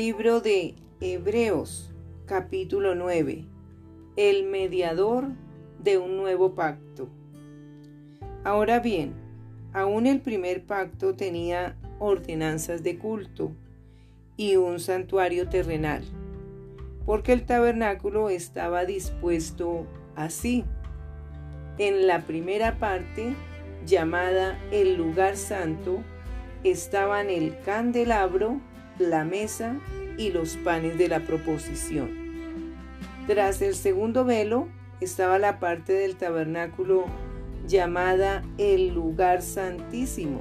Libro 0.00 0.40
de 0.40 0.76
Hebreos, 1.00 1.92
capítulo 2.24 2.94
9. 2.94 3.46
El 4.14 4.44
mediador 4.44 5.26
de 5.82 5.98
un 5.98 6.16
nuevo 6.16 6.54
pacto. 6.54 7.08
Ahora 8.44 8.78
bien, 8.78 9.14
aún 9.72 10.06
el 10.06 10.20
primer 10.20 10.64
pacto 10.64 11.16
tenía 11.16 11.76
ordenanzas 11.98 12.84
de 12.84 12.96
culto 12.96 13.50
y 14.36 14.54
un 14.54 14.78
santuario 14.78 15.48
terrenal, 15.48 16.04
porque 17.04 17.32
el 17.32 17.44
tabernáculo 17.44 18.30
estaba 18.30 18.84
dispuesto 18.84 19.84
así. 20.14 20.64
En 21.76 22.06
la 22.06 22.24
primera 22.24 22.78
parte, 22.78 23.34
llamada 23.84 24.60
el 24.70 24.96
lugar 24.96 25.36
santo, 25.36 26.04
estaban 26.62 27.30
el 27.30 27.58
candelabro, 27.64 28.60
la 28.98 29.24
mesa 29.24 29.76
y 30.16 30.30
los 30.30 30.56
panes 30.56 30.98
de 30.98 31.08
la 31.08 31.20
proposición. 31.20 32.10
Tras 33.26 33.62
el 33.62 33.74
segundo 33.74 34.24
velo 34.24 34.68
estaba 35.00 35.38
la 35.38 35.60
parte 35.60 35.92
del 35.92 36.16
tabernáculo 36.16 37.04
llamada 37.66 38.42
el 38.56 38.94
lugar 38.94 39.42
santísimo, 39.42 40.40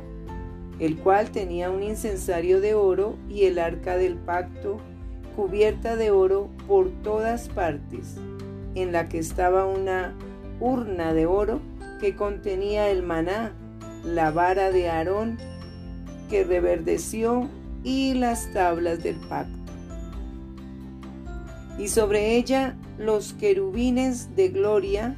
el 0.80 0.98
cual 0.98 1.32
tenía 1.32 1.70
un 1.70 1.84
incensario 1.84 2.62
de 2.62 2.74
oro 2.74 3.18
y 3.30 3.44
el 3.44 3.60
arca 3.60 3.98
del 3.98 4.16
pacto 4.16 4.80
cubierta 5.36 5.96
de 5.96 6.12
oro 6.12 6.50
por 6.68 6.90
todas 7.04 7.50
partes, 7.50 8.16
en 8.76 8.92
la 8.92 9.08
que 9.10 9.20
estaba 9.20 9.66
una 9.66 10.16
urna 10.60 11.14
de 11.14 11.26
oro 11.26 11.60
que 12.00 12.16
contenía 12.16 12.90
el 12.90 13.04
maná, 13.04 13.54
la 14.04 14.32
vara 14.32 14.72
de 14.72 14.90
Aarón 14.90 15.38
que 16.30 16.44
reverdeció 16.44 17.50
y 17.88 18.14
las 18.16 18.52
tablas 18.52 19.02
del 19.02 19.16
pacto. 19.16 19.72
Y 21.80 21.88
sobre 21.88 22.36
ella 22.36 22.76
los 22.98 23.32
querubines 23.32 24.36
de 24.36 24.50
gloria 24.50 25.16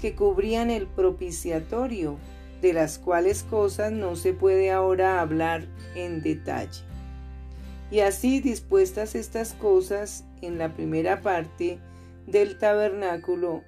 que 0.00 0.16
cubrían 0.16 0.68
el 0.70 0.88
propiciatorio, 0.88 2.16
de 2.60 2.72
las 2.72 2.98
cuales 2.98 3.44
cosas 3.44 3.92
no 3.92 4.16
se 4.16 4.32
puede 4.32 4.72
ahora 4.72 5.20
hablar 5.20 5.68
en 5.94 6.22
detalle. 6.22 6.80
Y 7.92 8.00
así 8.00 8.40
dispuestas 8.40 9.14
estas 9.14 9.52
cosas 9.52 10.24
en 10.40 10.58
la 10.58 10.74
primera 10.74 11.20
parte 11.20 11.78
del 12.26 12.58
tabernáculo, 12.58 13.62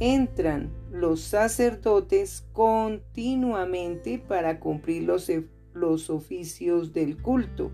entran 0.00 0.72
los 0.90 1.20
sacerdotes 1.20 2.46
continuamente 2.54 4.18
para 4.18 4.58
cumplir 4.58 5.02
los 5.02 5.28
los 5.74 6.10
oficios 6.10 6.92
del 6.92 7.20
culto. 7.20 7.70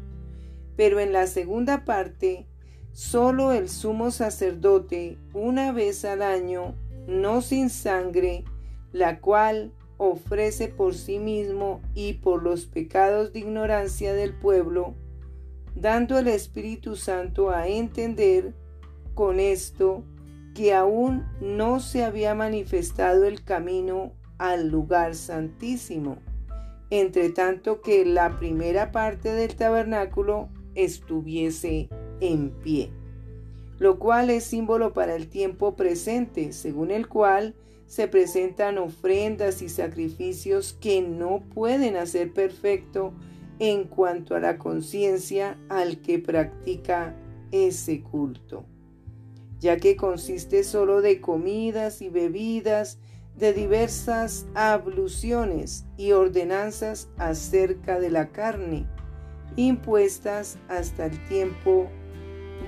Pero 0.76 0.98
en 1.00 1.12
la 1.12 1.26
segunda 1.26 1.84
parte, 1.84 2.46
solo 2.92 3.52
el 3.52 3.68
sumo 3.68 4.10
sacerdote, 4.10 5.18
una 5.34 5.72
vez 5.72 6.04
al 6.04 6.22
año, 6.22 6.74
no 7.06 7.42
sin 7.42 7.70
sangre, 7.70 8.44
la 8.92 9.20
cual 9.20 9.72
ofrece 9.98 10.68
por 10.68 10.94
sí 10.94 11.18
mismo 11.18 11.82
y 11.94 12.14
por 12.14 12.42
los 12.42 12.66
pecados 12.66 13.32
de 13.32 13.40
ignorancia 13.40 14.14
del 14.14 14.34
pueblo, 14.34 14.94
dando 15.74 16.18
el 16.18 16.28
Espíritu 16.28 16.96
Santo 16.96 17.50
a 17.50 17.68
entender 17.68 18.54
con 19.14 19.38
esto 19.38 20.02
que 20.54 20.74
aún 20.74 21.26
no 21.40 21.80
se 21.80 22.02
había 22.02 22.34
manifestado 22.34 23.24
el 23.24 23.44
camino 23.44 24.14
al 24.38 24.68
lugar 24.68 25.14
santísimo 25.14 26.18
entre 26.90 27.30
tanto 27.30 27.80
que 27.80 28.04
la 28.04 28.38
primera 28.38 28.92
parte 28.92 29.32
del 29.32 29.54
tabernáculo 29.54 30.48
estuviese 30.74 31.88
en 32.20 32.50
pie, 32.50 32.90
lo 33.78 33.98
cual 33.98 34.30
es 34.30 34.44
símbolo 34.44 34.92
para 34.92 35.14
el 35.14 35.28
tiempo 35.28 35.76
presente, 35.76 36.52
según 36.52 36.90
el 36.90 37.08
cual 37.08 37.54
se 37.86 38.06
presentan 38.06 38.78
ofrendas 38.78 39.62
y 39.62 39.68
sacrificios 39.68 40.76
que 40.80 41.02
no 41.02 41.42
pueden 41.54 41.96
hacer 41.96 42.32
perfecto 42.32 43.14
en 43.58 43.84
cuanto 43.84 44.34
a 44.34 44.40
la 44.40 44.58
conciencia 44.58 45.58
al 45.68 46.00
que 46.00 46.18
practica 46.18 47.16
ese 47.52 48.02
culto, 48.02 48.64
ya 49.58 49.76
que 49.76 49.96
consiste 49.96 50.64
solo 50.64 51.02
de 51.02 51.20
comidas 51.20 52.00
y 52.00 52.08
bebidas 52.08 52.98
de 53.36 53.52
diversas 53.52 54.46
abluciones 54.54 55.86
y 55.96 56.12
ordenanzas 56.12 57.08
acerca 57.16 57.98
de 57.98 58.10
la 58.10 58.28
carne, 58.28 58.86
impuestas 59.56 60.58
hasta 60.68 61.06
el 61.06 61.18
tiempo 61.28 61.88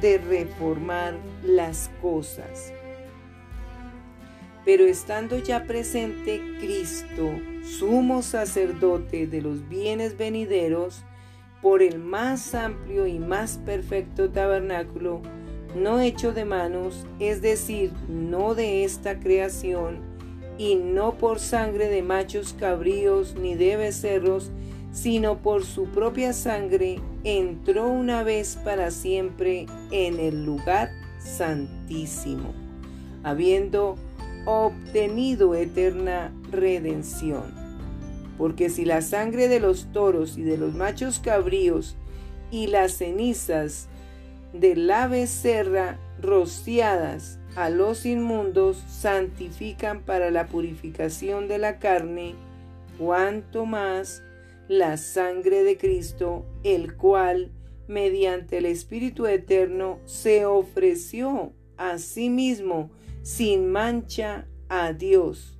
de 0.01 0.19
reformar 0.19 1.15
las 1.43 1.91
cosas. 2.01 2.73
Pero 4.65 4.85
estando 4.85 5.39
ya 5.39 5.65
presente 5.65 6.41
Cristo, 6.59 7.31
sumo 7.63 8.23
sacerdote 8.23 9.27
de 9.27 9.43
los 9.43 9.69
bienes 9.69 10.17
venideros, 10.17 11.05
por 11.61 11.81
el 11.81 12.01
más 12.01 12.57
amplio 12.57 13.07
y 13.07 13.21
más 13.21 13.59
perfecto 13.59 14.31
tabernáculo, 14.31 15.23
no 15.77 16.01
hecho 16.01 16.33
de 16.33 16.45
manos, 16.45 17.07
es 17.21 17.41
decir, 17.41 17.93
no 18.09 18.55
de 18.55 18.85
esta 18.85 19.21
creación, 19.21 20.01
y 20.59 20.77
no 20.77 21.15
por 21.19 21.41
sangre 21.41 21.89
de 21.89 22.03
machos 22.03 22.55
cabríos 22.59 23.35
ni 23.35 23.55
de 23.55 23.77
becerros, 23.77 24.51
sino 24.93 25.39
por 25.39 25.65
su 25.65 25.87
propia 25.87 26.33
sangre, 26.33 27.01
entró 27.25 27.89
una 27.89 28.23
vez 28.23 28.59
para 28.63 28.91
siempre 28.91 29.67
en 29.91 30.21
el 30.21 30.45
lugar 30.45 30.91
santísimo, 31.19 32.53
habiendo 33.23 33.97
obtenido 34.45 35.55
eterna 35.55 36.33
redención. 36.51 37.55
Porque 38.37 38.71
si 38.71 38.85
la 38.85 39.03
sangre 39.03 39.49
de 39.49 39.61
los 39.61 39.93
toros 39.93 40.37
y 40.37 40.43
de 40.43 40.59
los 40.59 40.75
machos 40.75 41.19
cabríos 41.21 41.97
y 42.51 42.67
las 42.67 42.93
cenizas 42.93 43.89
de 44.53 44.77
la 44.77 45.07
becerra 45.07 45.99
rociadas 46.21 47.39
a 47.55 47.69
los 47.69 48.07
inmundos 48.07 48.79
santifican 48.89 50.03
para 50.03 50.31
la 50.31 50.47
purificación 50.47 51.49
de 51.49 51.59
la 51.59 51.79
carne, 51.79 52.35
cuanto 52.99 53.67
más 53.67 54.23
la 54.69 54.97
sangre 54.97 55.63
de 55.63 55.77
Cristo, 55.77 56.47
el 56.63 56.97
cual, 56.97 57.53
mediante 57.89 58.59
el 58.59 58.67
Espíritu 58.67 59.27
Eterno, 59.27 59.99
se 60.07 60.47
ofreció 60.47 61.53
a 61.77 61.99
sí 61.99 62.31
mismo 62.31 62.91
sin 63.23 63.71
mancha 63.71 64.47
a 64.69 64.93
Dios. 64.93 65.59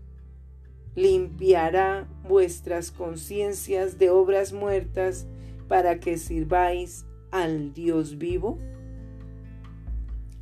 Limpiará 0.95 2.09
vuestras 2.27 2.91
conciencias 2.91 3.99
de 3.99 4.11
obras 4.11 4.53
muertas 4.53 5.27
para 5.69 6.01
que 6.01 6.17
sirváis 6.17 7.05
al 7.31 7.73
Dios 7.73 8.19
vivo. 8.19 8.59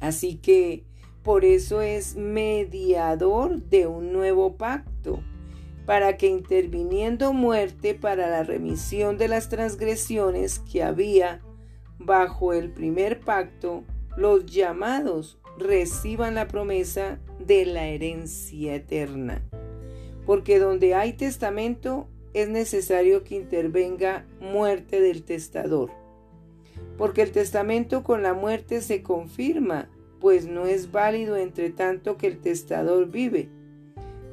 Así 0.01 0.37
que 0.37 0.85
por 1.23 1.45
eso 1.45 1.83
es 1.83 2.17
mediador 2.17 3.63
de 3.63 3.87
un 3.87 4.13
nuevo 4.13 4.57
pacto, 4.57 5.23
para 5.87 6.17
que 6.17 6.29
interviniendo 6.29 7.33
muerte 7.33 7.95
para 7.95 8.31
la 8.31 8.43
remisión 8.43 9.19
de 9.19 9.29
las 9.29 9.49
transgresiones 9.49 10.61
que 10.61 10.83
había 10.83 11.41
bajo 11.99 12.53
el 12.53 12.71
primer 12.71 13.21
pacto, 13.21 13.85
los 14.17 14.47
llamados 14.47 15.39
reciban 15.59 16.35
la 16.35 16.49
promesa 16.49 17.19
de 17.39 17.67
la 17.67 17.87
herencia 17.87 18.75
eterna. 18.75 19.43
Porque 20.27 20.59
donde 20.59 20.95
hay 20.95 21.15
testamento 21.15 22.09
es 22.35 22.49
necesario 22.49 23.25
que 23.25 23.35
intervenga 23.35 24.27
muerte 24.41 25.01
del 25.01 25.25
testador. 25.25 25.91
Porque 26.97 27.23
el 27.23 27.33
testamento 27.33 28.05
con 28.05 28.23
la 28.23 28.33
muerte 28.33 28.81
se 28.81 29.03
confirma 29.03 29.91
pues 30.21 30.47
no 30.47 30.67
es 30.67 30.93
válido 30.93 31.37
entre 31.37 31.71
tanto 31.71 32.17
que 32.17 32.27
el 32.27 32.39
testador 32.39 33.11
vive, 33.11 33.49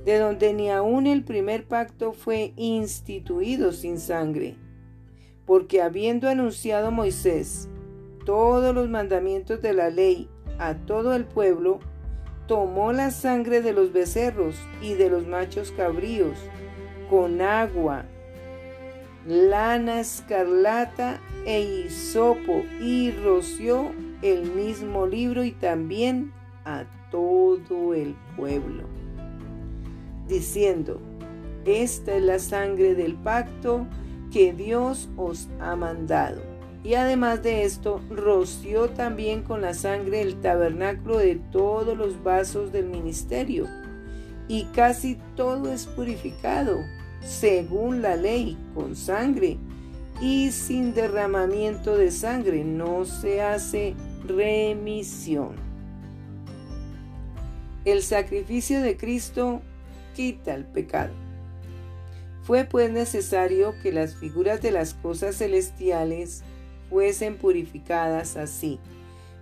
de 0.05 0.19
donde 0.19 0.53
ni 0.53 0.69
aun 0.69 1.07
el 1.07 1.23
primer 1.23 1.65
pacto 1.65 2.13
fue 2.13 2.53
instituido 2.55 3.71
sin 3.71 3.99
sangre, 3.99 4.55
porque 5.45 5.81
habiendo 5.81 6.29
anunciado 6.29 6.91
Moisés 6.91 7.69
todos 8.25 8.75
los 8.75 8.89
mandamientos 8.89 9.61
de 9.61 9.73
la 9.73 9.89
ley 9.89 10.29
a 10.59 10.75
todo 10.75 11.13
el 11.15 11.23
pueblo, 11.25 11.79
tomó 12.47 12.91
la 12.91 13.11
sangre 13.11 13.61
de 13.61 13.73
los 13.73 13.93
becerros 13.93 14.55
y 14.81 14.93
de 14.95 15.09
los 15.09 15.27
machos 15.27 15.71
cabríos, 15.71 16.37
con 17.09 17.41
agua, 17.41 18.05
lana 19.25 20.01
escarlata 20.01 21.21
e 21.45 21.61
hisopo, 21.61 22.63
y 22.81 23.11
roció 23.11 23.91
el 24.21 24.51
mismo 24.51 25.05
libro 25.05 25.43
y 25.43 25.51
también 25.51 26.31
a 26.65 26.85
todo 27.11 27.93
el 27.93 28.15
pueblo, 28.35 28.83
diciendo, 30.27 30.99
esta 31.65 32.15
es 32.15 32.23
la 32.23 32.39
sangre 32.39 32.95
del 32.95 33.15
pacto 33.15 33.85
que 34.31 34.53
Dios 34.53 35.09
os 35.17 35.49
ha 35.59 35.75
mandado. 35.75 36.41
y 36.83 36.93
además 36.93 37.43
de 37.43 37.63
esto 37.63 38.01
roció 38.09 38.89
también 38.89 39.41
con 39.41 39.61
la 39.61 39.73
sangre 39.73 40.21
el 40.21 40.39
tabernáculo 40.39 41.17
de 41.17 41.35
todos 41.51 41.97
los 41.97 42.23
vasos 42.23 42.71
del 42.71 42.85
ministerio. 42.85 43.65
Y 44.47 44.65
casi 44.65 45.17
todo 45.35 45.73
es 45.73 45.85
purificado, 45.85 46.77
según 47.21 48.01
la 48.01 48.15
ley, 48.15 48.57
con 48.73 48.95
sangre, 48.95 49.57
y 50.21 50.51
sin 50.51 50.93
derramamiento 50.93 51.97
de 51.97 52.09
sangre 52.11 52.63
no 52.63 53.03
se 53.03 53.41
hace 53.41 53.95
remisión. 54.27 55.55
El 57.85 58.01
sacrificio 58.03 58.81
de 58.81 58.97
Cristo 58.97 59.61
quita 60.15 60.53
el 60.53 60.65
pecado. 60.65 61.13
Fue 62.43 62.65
pues 62.65 62.91
necesario 62.91 63.73
que 63.81 63.91
las 63.91 64.15
figuras 64.15 64.61
de 64.61 64.71
las 64.71 64.93
cosas 64.93 65.37
celestiales 65.37 66.43
fuesen 66.89 67.37
purificadas 67.37 68.37
así, 68.37 68.79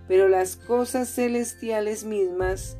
pero 0.08 0.28
las 0.28 0.56
cosas 0.56 1.08
celestiales 1.08 2.04
mismas 2.04 2.76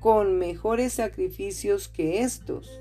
con 0.00 0.38
mejores 0.38 0.94
sacrificios 0.94 1.88
que 1.88 2.20
estos, 2.20 2.80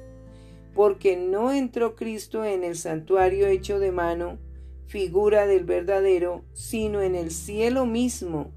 porque 0.73 1.15
no 1.15 1.51
entró 1.51 1.95
Cristo 1.95 2.43
en 2.43 2.63
el 2.63 2.75
santuario 2.75 3.47
hecho 3.47 3.79
de 3.79 3.91
mano, 3.91 4.39
figura 4.93 5.47
del 5.47 5.63
verdadero, 5.63 6.43
sino 6.53 7.01
en 7.01 7.15
el 7.15 7.31
cielo 7.31 7.87
mismo, 7.87 8.51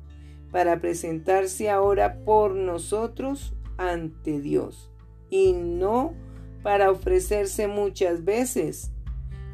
para 0.53 0.83
presentarse 0.83 1.71
ahora 1.71 2.19
por 2.27 2.55
nosotros 2.55 3.55
ante 3.79 4.43
Dios, 4.43 4.91
y 5.31 5.55
no 5.55 6.13
para 6.63 6.91
ofrecerse 6.91 7.69
muchas 7.69 8.27
veces, 8.27 8.91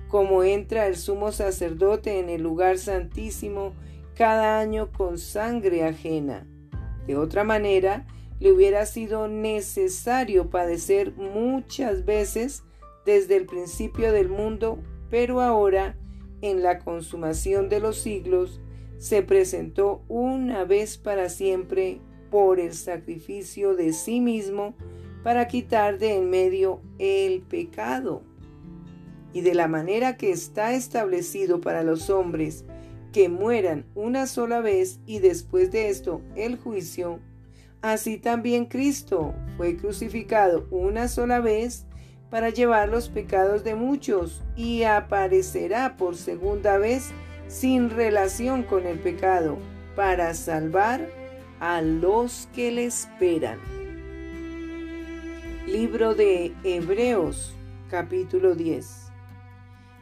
como 0.09 0.43
entra 0.43 0.89
el 0.89 0.97
sumo 0.97 1.31
sacerdote 1.31 2.19
en 2.19 2.29
el 2.29 2.43
lugar 2.43 2.79
santísimo 2.79 3.75
cada 4.17 4.59
año 4.59 4.91
con 4.91 5.19
sangre 5.19 5.85
ajena. 5.85 6.49
De 7.07 7.17
otra 7.17 7.45
manera, 7.45 8.09
le 8.41 8.51
hubiera 8.51 8.87
sido 8.87 9.29
necesario 9.29 10.51
padecer 10.51 11.13
muchas 11.15 12.05
veces 12.05 12.65
desde 13.07 13.37
el 13.37 13.47
principio 13.47 14.11
del 14.11 14.29
mundo, 14.29 14.81
pero 15.11 15.41
ahora, 15.41 15.97
en 16.43 16.63
la 16.63 16.79
consumación 16.81 17.69
de 17.69 17.81
los 17.81 17.99
siglos, 17.99 18.61
se 18.99 19.23
presentó 19.23 20.05
una 20.09 20.65
vez 20.65 20.99
para 20.99 21.29
siempre 21.29 22.01
por 22.31 22.61
el 22.61 22.75
sacrificio 22.75 23.75
de 23.75 23.93
sí 23.93 24.21
mismo 24.21 24.75
para 25.23 25.49
quitar 25.49 25.99
de 25.99 26.17
en 26.17 26.31
medio 26.31 26.81
el 26.99 27.43
pecado. 27.43 28.23
Y 29.33 29.41
de 29.41 29.55
la 29.55 29.67
manera 29.67 30.17
que 30.17 30.31
está 30.31 30.75
establecido 30.75 31.61
para 31.61 31.83
los 31.83 32.11
hombres 32.11 32.65
que 33.13 33.29
mueran 33.29 33.87
una 33.95 34.27
sola 34.27 34.61
vez 34.61 35.01
y 35.07 35.19
después 35.19 35.71
de 35.71 35.89
esto 35.89 36.23
el 36.35 36.57
juicio, 36.57 37.21
así 37.81 38.19
también 38.19 38.67
Cristo 38.67 39.35
fue 39.57 39.77
crucificado 39.77 40.67
una 40.71 41.09
sola 41.09 41.41
vez 41.41 41.87
para 42.33 42.49
llevar 42.49 42.89
los 42.89 43.11
pecados 43.11 43.63
de 43.63 43.75
muchos 43.75 44.43
y 44.57 44.85
aparecerá 44.85 45.99
por 45.99 46.17
segunda 46.17 46.79
vez 46.79 47.13
sin 47.47 47.91
relación 47.91 48.63
con 48.63 48.87
el 48.87 48.99
pecado 48.99 49.59
para 49.95 50.33
salvar 50.33 51.07
a 51.61 51.83
los 51.83 52.49
que 52.55 52.73
le 52.73 52.87
esperan. 52.87 53.59
Libro 55.67 56.15
de 56.15 56.55
Hebreos 56.65 57.55
capítulo 57.91 58.55
10 58.55 59.13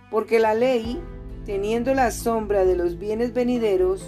porque 0.09 0.38
la 0.38 0.55
ley, 0.55 1.00
teniendo 1.47 1.94
la 1.94 2.12
sombra 2.12 2.65
de 2.65 2.76
los 2.76 2.97
bienes 2.97 3.33
venideros, 3.33 4.05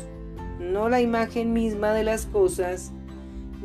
no 0.60 0.88
la 0.88 1.00
imagen 1.00 1.52
misma 1.52 1.92
de 1.92 2.04
las 2.04 2.26
cosas, 2.26 2.92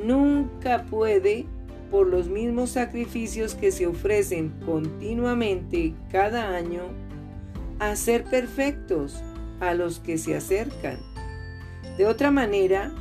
nunca 0.03 0.86
puede, 0.86 1.45
por 1.92 2.07
los 2.07 2.28
mismos 2.28 2.72
sacrificios 2.72 3.56
que 3.56 3.72
se 3.72 3.88
ofrecen 3.88 4.50
continuamente 4.66 5.94
cada 6.12 6.56
año, 6.56 6.84
hacer 7.80 8.24
perfectos 8.24 9.24
a 9.60 9.74
los 9.74 10.00
que 10.00 10.18
se 10.18 10.36
acercan. 10.36 10.98
De 11.98 12.06
otra 12.06 12.31
manera, 12.31 12.92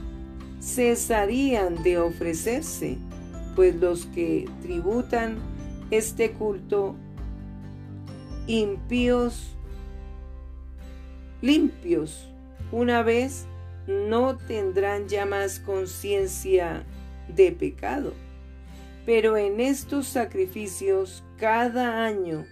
cesarían 0.61 1.83
de 1.83 1.99
ofrecerse, 1.99 2.99
pues 3.55 3.75
los 3.77 4.07
que 4.07 4.49
tributan 4.63 5.37
este 5.91 6.33
culto 6.33 6.97
impíos 8.47 9.57
limpios, 11.43 12.29
una 12.73 13.03
vez 13.03 13.47
no 13.87 14.37
tendrán 14.37 15.09
ya 15.09 15.27
más 15.27 15.61
conciencia 15.61 16.85
de 17.29 17.53
pecado. 17.53 18.13
Pero 19.07 19.39
en 19.39 19.61
estos 19.61 20.07
sacrificios 20.07 21.25
cada 21.39 22.05
año 22.05 22.45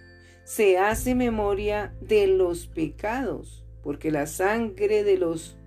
se 0.43 0.79
hace 0.79 1.13
memoria 1.13 1.93
de 2.01 2.25
los 2.25 2.65
pecados, 2.65 3.63
porque 3.83 4.09
la 4.09 4.25
sangre 4.25 5.03
de 5.03 5.17
los 5.17 5.57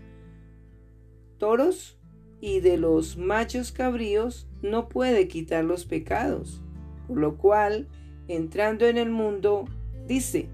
toros 1.39 2.01
y 2.41 2.59
de 2.59 2.79
los 2.79 3.17
machos 3.17 3.71
cabríos 3.71 4.49
no 4.63 4.89
puede 4.89 5.29
quitar 5.29 5.65
los 5.65 5.85
pecados, 5.85 6.63
por 7.07 7.19
lo 7.19 7.37
cual, 7.37 7.87
entrando 8.27 8.87
en 8.87 8.99
el 8.99 9.11
mundo, 9.11 9.67
Dice, 10.09 10.49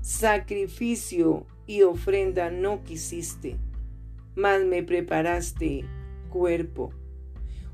sacrificio 0.00 1.46
y 1.64 1.82
ofrenda 1.82 2.50
no 2.50 2.82
quisiste, 2.82 3.56
mas 4.34 4.64
me 4.64 4.82
preparaste 4.82 5.84
cuerpo. 6.28 6.92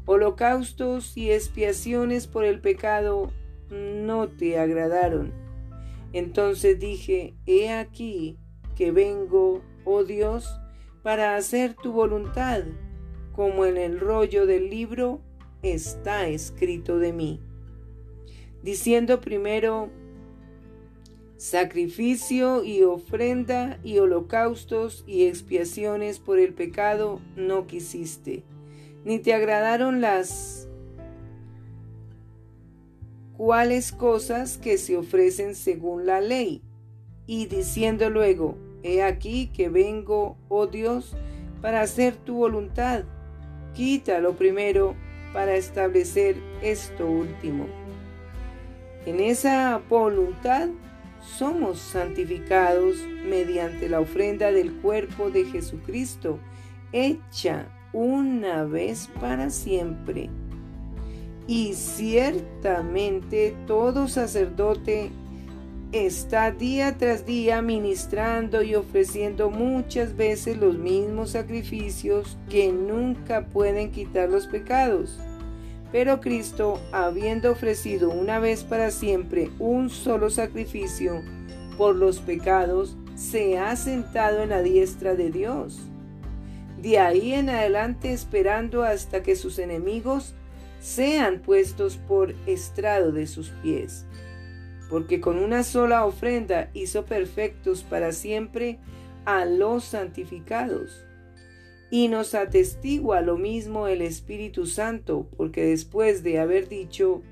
Holocaustos 0.06 1.17
y 1.17 1.31
expiaciones 1.31 2.26
por 2.26 2.44
el 2.44 2.61
pecado 2.61 3.31
no 3.70 4.29
te 4.29 4.58
agradaron. 4.58 5.32
Entonces 6.12 6.79
dije, 6.79 7.35
he 7.47 7.70
aquí 7.70 8.38
que 8.75 8.91
vengo, 8.91 9.62
oh 9.85 10.05
Dios, 10.05 10.58
para 11.02 11.37
hacer 11.37 11.75
tu 11.75 11.93
voluntad, 11.93 12.64
como 13.32 13.64
en 13.64 13.76
el 13.76 14.00
rollo 14.00 14.47
del 14.47 14.70
libro 14.70 15.20
está 15.62 16.29
escrito 16.29 16.99
de 16.99 17.12
mí. 17.12 17.41
Diciendo 18.62 19.20
primero, 19.20 19.91
Sacrificio 21.41 22.64
y 22.64 22.83
ofrenda 22.83 23.80
y 23.83 23.97
holocaustos 23.97 25.04
y 25.07 25.25
expiaciones 25.25 26.19
por 26.19 26.38
el 26.38 26.52
pecado 26.52 27.19
no 27.35 27.66
quisiste, 27.66 28.42
ni 29.04 29.19
te 29.19 29.35
agradaron 29.35 30.00
las 30.00 30.69
cuáles 33.37 33.92
cosas 33.92 34.59
que 34.59 34.76
se 34.76 34.97
ofrecen 34.97 35.54
según 35.54 36.07
la 36.07 36.21
ley. 36.21 36.62
Y 37.26 37.47
diciendo 37.47 38.11
luego, 38.11 38.59
he 38.83 39.02
aquí 39.02 39.49
que 39.54 39.69
vengo, 39.69 40.37
oh 40.49 40.66
Dios, 40.66 41.16
para 41.62 41.80
hacer 41.80 42.16
tu 42.16 42.37
voluntad. 42.37 43.04
Quita 43.75 44.19
lo 44.19 44.35
primero 44.35 44.95
para 45.33 45.54
establecer 45.54 46.37
esto 46.61 47.07
último. 47.07 47.66
En 49.07 49.21
esa 49.21 49.80
voluntad 49.88 50.69
somos 51.23 51.78
santificados 51.78 52.97
mediante 53.25 53.88
la 53.88 54.00
ofrenda 54.00 54.52
del 54.52 54.73
cuerpo 54.80 55.30
de 55.30 55.45
Jesucristo, 55.45 56.38
hecha 56.92 57.66
una 57.92 58.64
vez 58.64 59.09
para 59.20 59.50
siempre. 59.50 60.30
Y 61.47 61.75
ciertamente 61.75 63.56
todo 63.66 64.06
sacerdote 64.06 65.11
está 65.92 66.52
día 66.52 66.97
tras 66.97 67.26
día 67.26 67.62
ministrando 67.62 68.62
y 68.62 68.76
ofreciendo 68.76 69.50
muchas 69.50 70.16
veces 70.16 70.56
los 70.56 70.78
mismos 70.78 71.30
sacrificios 71.30 72.38
que 72.49 72.73
nunca 72.73 73.47
pueden 73.47 73.90
quitar 73.90 74.28
los 74.28 74.47
pecados. 74.47 75.18
Pero 75.90 76.20
Cristo, 76.20 76.80
habiendo 76.92 77.50
ofrecido 77.50 78.11
una 78.11 78.38
vez 78.38 78.62
para 78.62 78.92
siempre 78.92 79.50
un 79.59 79.90
solo 79.90 80.30
sacrificio 80.30 81.20
por 81.76 81.97
los 81.97 82.20
pecados, 82.20 82.97
se 83.16 83.59
ha 83.59 83.75
sentado 83.75 84.44
en 84.44 84.50
la 84.50 84.62
diestra 84.62 85.16
de 85.16 85.30
Dios. 85.30 85.89
De 86.81 86.99
ahí 86.99 87.35
en 87.35 87.51
adelante 87.51 88.13
esperando 88.13 88.85
hasta 88.85 89.23
que 89.23 89.37
sus 89.37 89.59
enemigos 89.59 90.35
sean 90.81 91.41
puestos 91.41 91.99
por 91.99 92.35
estrado 92.47 93.13
de 93.13 93.27
sus 93.27 93.51
pies. 93.63 94.07
Porque 94.89 95.21
con 95.21 95.37
una 95.37 95.63
sola 95.63 96.07
ofrenda 96.07 96.71
hizo 96.73 97.05
perfectos 97.05 97.83
para 97.83 98.13
siempre 98.13 98.79
a 99.27 99.45
los 99.45 99.85
santificados 99.85 101.05
y 101.91 102.09
nos 102.09 102.35
atestigua 102.35 103.21
lo 103.21 103.37
mismo 103.37 103.87
el 103.89 104.01
Espíritu 104.01 104.65
Santo, 104.65 105.29
porque 105.37 105.65
después 105.67 106.23
de 106.23 106.39
haber 106.39 106.69
dicho, 106.69 107.23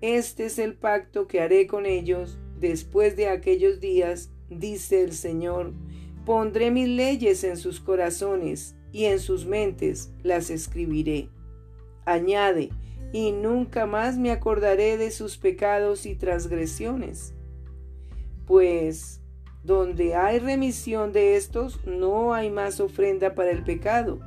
Este 0.00 0.46
es 0.46 0.58
el 0.58 0.74
pacto 0.74 1.26
que 1.26 1.40
haré 1.40 1.66
con 1.66 1.84
ellos 1.84 2.38
después 2.58 3.16
de 3.16 3.28
aquellos 3.28 3.80
días, 3.80 4.30
dice 4.48 5.02
el 5.02 5.12
Señor, 5.12 5.72
Pondré 6.24 6.70
mis 6.70 6.88
leyes 6.88 7.42
en 7.44 7.56
sus 7.56 7.80
corazones 7.80 8.77
y 8.92 9.04
en 9.04 9.18
sus 9.18 9.46
mentes 9.46 10.12
las 10.22 10.50
escribiré. 10.50 11.28
Añade, 12.04 12.70
y 13.12 13.32
nunca 13.32 13.86
más 13.86 14.16
me 14.16 14.30
acordaré 14.30 14.96
de 14.96 15.10
sus 15.10 15.38
pecados 15.38 16.06
y 16.06 16.14
transgresiones. 16.14 17.34
Pues 18.46 19.20
donde 19.62 20.14
hay 20.14 20.38
remisión 20.38 21.12
de 21.12 21.36
estos, 21.36 21.84
no 21.84 22.32
hay 22.32 22.50
más 22.50 22.80
ofrenda 22.80 23.34
para 23.34 23.50
el 23.50 23.64
pecado. 23.64 24.20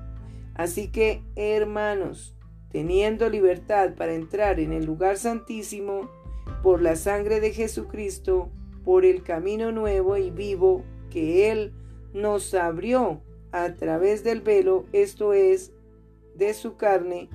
Así 0.53 0.89
que, 0.89 1.23
hermanos, 1.35 2.35
teniendo 2.71 3.29
libertad 3.29 3.95
para 3.95 4.13
entrar 4.13 4.59
en 4.59 4.73
el 4.73 4.85
lugar 4.85 5.17
santísimo, 5.17 6.09
por 6.61 6.81
la 6.81 6.95
sangre 6.95 7.39
de 7.39 7.51
Jesucristo, 7.51 8.51
por 8.83 9.05
el 9.05 9.23
camino 9.23 9.71
nuevo 9.71 10.17
y 10.17 10.29
vivo 10.29 10.83
que 11.09 11.51
Él 11.51 11.73
nos 12.13 12.53
abrió 12.53 13.21
a 13.51 13.73
través 13.75 14.23
del 14.23 14.41
velo, 14.41 14.85
esto 14.93 15.33
es, 15.33 15.71
de 16.35 16.53
su 16.53 16.75
carne, 16.75 17.29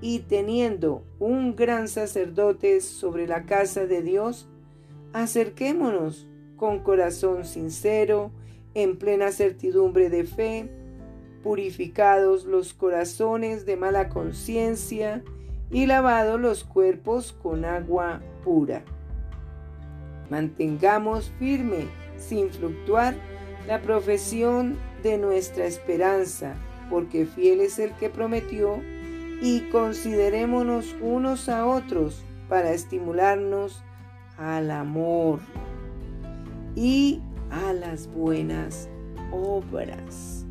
y 0.00 0.20
teniendo 0.20 1.02
un 1.18 1.56
gran 1.56 1.88
sacerdote 1.88 2.80
sobre 2.80 3.26
la 3.26 3.44
casa 3.44 3.86
de 3.86 4.02
Dios, 4.02 4.48
acerquémonos 5.12 6.28
con 6.56 6.80
corazón 6.80 7.44
sincero, 7.44 8.30
en 8.74 8.96
plena 8.96 9.32
certidumbre 9.32 10.08
de 10.10 10.24
fe, 10.24 10.68
purificados 11.42 12.44
los 12.44 12.74
corazones 12.74 13.64
de 13.66 13.76
mala 13.76 14.08
conciencia 14.08 15.22
y 15.70 15.86
lavados 15.86 16.40
los 16.40 16.64
cuerpos 16.64 17.32
con 17.32 17.64
agua 17.64 18.20
pura. 18.44 18.84
Mantengamos 20.30 21.32
firme, 21.38 21.88
sin 22.16 22.50
fluctuar, 22.50 23.14
la 23.68 23.82
profesión 23.82 24.78
de 25.02 25.18
nuestra 25.18 25.66
esperanza, 25.66 26.54
porque 26.88 27.26
fiel 27.26 27.60
es 27.60 27.78
el 27.78 27.92
que 27.92 28.08
prometió, 28.08 28.80
y 29.42 29.60
considerémonos 29.70 30.96
unos 31.02 31.50
a 31.50 31.66
otros 31.66 32.24
para 32.48 32.72
estimularnos 32.72 33.84
al 34.38 34.70
amor 34.70 35.40
y 36.74 37.20
a 37.50 37.74
las 37.74 38.08
buenas 38.10 38.88
obras, 39.30 40.46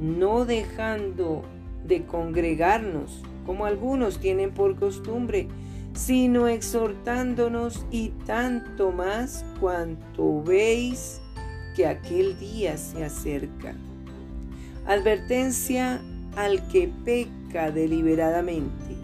no 0.00 0.46
dejando 0.46 1.42
de 1.86 2.06
congregarnos 2.06 3.22
como 3.44 3.66
algunos 3.66 4.18
tienen 4.18 4.50
por 4.50 4.76
costumbre, 4.76 5.48
sino 5.92 6.48
exhortándonos 6.48 7.84
y 7.90 8.08
tanto 8.24 8.92
más 8.92 9.44
cuanto 9.60 10.42
veis 10.42 11.20
que 11.74 11.86
aquel 11.86 12.38
día 12.38 12.76
se 12.76 13.04
acerca. 13.04 13.74
Advertencia 14.86 16.00
al 16.36 16.66
que 16.68 16.90
peca 17.04 17.70
deliberadamente. 17.70 18.96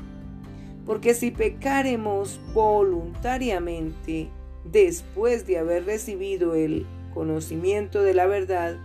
Porque 0.87 1.15
si 1.15 1.31
pecaremos 1.31 2.41
voluntariamente 2.53 4.29
después 4.65 5.47
de 5.47 5.59
haber 5.59 5.85
recibido 5.85 6.55
el 6.55 6.87
conocimiento 7.15 8.03
de 8.03 8.15
la 8.15 8.27
verdad, 8.27 8.77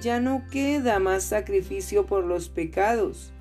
ya 0.00 0.20
no 0.20 0.42
queda 0.50 0.98
más 0.98 1.24
sacrificio 1.24 2.06
por 2.06 2.24
los 2.24 2.48
pecados, 2.48 3.32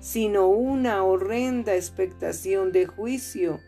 sino 0.00 0.48
una 0.48 1.04
horrenda 1.04 1.74
expectación 1.74 2.72
de 2.72 2.86
juicio 2.86 3.60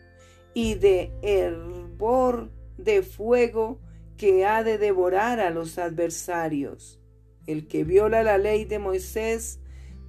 y 0.53 0.75
de 0.75 1.11
hervor 1.21 2.49
de 2.77 3.01
fuego 3.03 3.79
que 4.23 4.45
ha 4.45 4.63
de 4.63 4.77
devorar 4.77 5.41
a 5.41 5.49
los 5.49 5.77
adversarios. 5.77 6.97
El 7.45 7.67
que 7.67 7.83
viola 7.83 8.23
la 8.23 8.37
ley 8.37 8.63
de 8.63 8.79
Moisés 8.79 9.59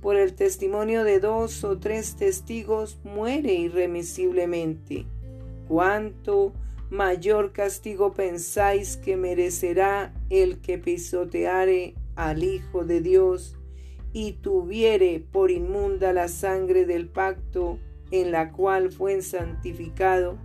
por 0.01 0.15
el 0.15 0.37
testimonio 0.37 1.03
de 1.03 1.19
dos 1.19 1.65
o 1.65 1.81
tres 1.81 2.15
testigos 2.15 3.01
muere 3.03 3.55
irremisiblemente. 3.55 5.07
¿Cuánto 5.67 6.53
mayor 6.91 7.53
castigo 7.53 8.13
pensáis 8.13 8.97
que 8.97 9.17
merecerá 9.17 10.15
el 10.31 10.61
que 10.61 10.79
pisoteare 10.79 11.97
al 12.15 12.45
Hijo 12.45 12.85
de 12.85 13.01
Dios 13.01 13.57
y 14.13 14.35
tuviere 14.35 15.27
por 15.33 15.51
inmunda 15.51 16.13
la 16.13 16.29
sangre 16.29 16.87
del 16.87 17.09
pacto 17.09 17.81
en 18.13 18.31
la 18.31 18.53
cual 18.53 18.93
fue 18.93 19.21
santificado? 19.23 20.39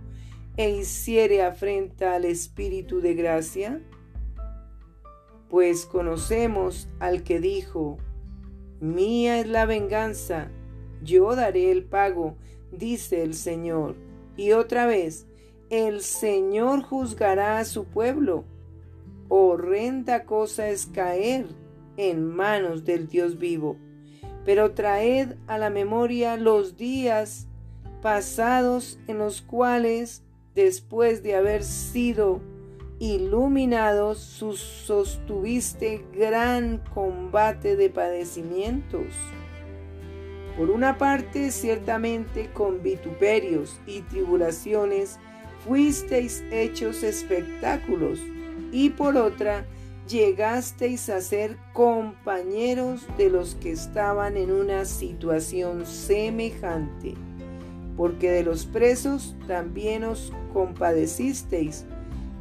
E 0.56 0.70
hiciere 0.70 1.42
afrenta 1.42 2.14
al 2.14 2.24
Espíritu 2.24 3.00
de 3.00 3.14
gracia? 3.14 3.80
Pues 5.48 5.86
conocemos 5.86 6.88
al 6.98 7.22
que 7.22 7.40
dijo, 7.40 7.98
Mía 8.80 9.40
es 9.40 9.48
la 9.48 9.66
venganza, 9.66 10.50
yo 11.02 11.34
daré 11.34 11.70
el 11.70 11.84
pago, 11.84 12.36
dice 12.72 13.22
el 13.22 13.34
Señor. 13.34 13.96
Y 14.36 14.52
otra 14.52 14.86
vez, 14.86 15.26
el 15.70 16.00
Señor 16.00 16.82
juzgará 16.82 17.58
a 17.58 17.64
su 17.64 17.84
pueblo. 17.84 18.44
Horrenda 19.28 20.24
cosa 20.24 20.68
es 20.68 20.86
caer 20.86 21.46
en 21.96 22.26
manos 22.26 22.84
del 22.84 23.08
Dios 23.08 23.38
vivo. 23.38 23.76
Pero 24.44 24.72
traed 24.72 25.36
a 25.46 25.58
la 25.58 25.70
memoria 25.70 26.36
los 26.36 26.76
días 26.76 27.46
pasados 28.00 28.98
en 29.06 29.18
los 29.18 29.42
cuales 29.42 30.24
después 30.64 31.22
de 31.22 31.34
haber 31.34 31.64
sido 31.64 32.40
iluminados, 32.98 34.18
sostuviste 34.18 36.04
gran 36.12 36.82
combate 36.92 37.76
de 37.76 37.88
padecimientos. 37.88 39.06
Por 40.56 40.70
una 40.70 40.98
parte, 40.98 41.50
ciertamente 41.50 42.50
con 42.52 42.82
vituperios 42.82 43.80
y 43.86 44.02
tribulaciones 44.02 45.18
fuisteis 45.64 46.44
hechos 46.50 47.02
espectáculos, 47.02 48.18
y 48.72 48.90
por 48.90 49.16
otra, 49.16 49.64
llegasteis 50.06 51.08
a 51.08 51.20
ser 51.20 51.56
compañeros 51.72 53.06
de 53.16 53.30
los 53.30 53.54
que 53.54 53.72
estaban 53.72 54.36
en 54.36 54.50
una 54.50 54.84
situación 54.84 55.86
semejante 55.86 57.14
porque 57.96 58.30
de 58.30 58.42
los 58.42 58.66
presos 58.66 59.34
también 59.46 60.04
os 60.04 60.32
compadecisteis, 60.52 61.84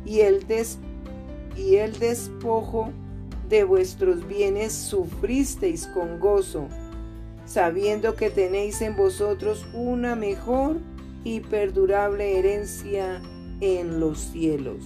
y 0.05 0.21
el, 0.21 0.47
despojo 1.99 2.91
de 3.49 3.63
vuestros 3.63 4.27
bienes 4.27 4.73
sufristeis 4.73 5.87
con 5.87 6.19
gozo, 6.19 6.67
sabiendo 7.45 8.15
que 8.15 8.29
tenéis 8.29 8.81
en 8.81 8.95
vosotros 8.95 9.65
una 9.73 10.15
mejor 10.15 10.77
y 11.23 11.41
perdurable 11.41 12.39
herencia 12.39 13.21
en 13.59 13.99
los 13.99 14.19
cielos. 14.19 14.83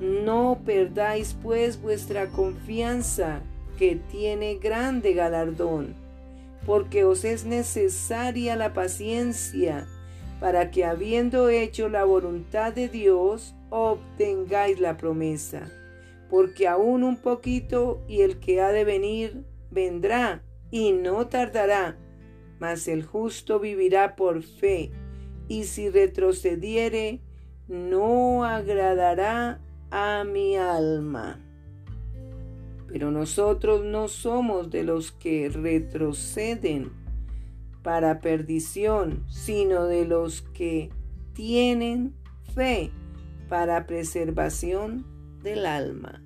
No 0.00 0.58
perdáis 0.64 1.36
pues 1.42 1.80
vuestra 1.80 2.28
confianza, 2.28 3.40
que 3.78 3.96
tiene 3.96 4.56
grande 4.56 5.14
galardón 5.14 6.03
porque 6.66 7.04
os 7.04 7.24
es 7.24 7.44
necesaria 7.44 8.56
la 8.56 8.72
paciencia, 8.72 9.86
para 10.40 10.70
que 10.70 10.84
habiendo 10.84 11.48
hecho 11.48 11.88
la 11.88 12.04
voluntad 12.04 12.72
de 12.72 12.88
Dios, 12.88 13.54
obtengáis 13.70 14.80
la 14.80 14.96
promesa. 14.96 15.70
Porque 16.30 16.66
aún 16.66 17.04
un 17.04 17.16
poquito 17.16 18.02
y 18.08 18.22
el 18.22 18.40
que 18.40 18.60
ha 18.60 18.72
de 18.72 18.84
venir 18.84 19.44
vendrá 19.70 20.42
y 20.70 20.92
no 20.92 21.28
tardará, 21.28 21.96
mas 22.58 22.88
el 22.88 23.04
justo 23.04 23.60
vivirá 23.60 24.16
por 24.16 24.42
fe, 24.42 24.90
y 25.48 25.64
si 25.64 25.90
retrocediere, 25.90 27.20
no 27.68 28.44
agradará 28.44 29.60
a 29.90 30.24
mi 30.24 30.56
alma. 30.56 31.40
Pero 32.94 33.10
nosotros 33.10 33.84
no 33.84 34.06
somos 34.06 34.70
de 34.70 34.84
los 34.84 35.10
que 35.10 35.48
retroceden 35.48 36.92
para 37.82 38.20
perdición, 38.20 39.24
sino 39.28 39.86
de 39.86 40.04
los 40.04 40.42
que 40.42 40.90
tienen 41.32 42.14
fe 42.54 42.92
para 43.48 43.88
preservación 43.88 45.04
del 45.42 45.66
alma. 45.66 46.22